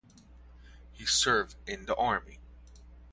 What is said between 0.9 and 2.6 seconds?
He served in the army.